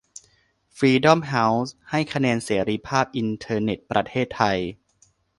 [0.75, 4.57] ฟรีด้อมเฮ้าส์ ให้คะแนนเสรีภาพอินเทอร์เน็ตประเทศไทย